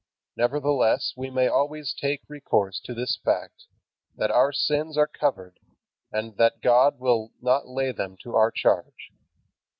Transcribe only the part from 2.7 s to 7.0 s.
to this fact, "that our sins are covered," and that "God